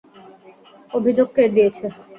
[0.91, 1.85] অভিযোগ কে দিয়েছে?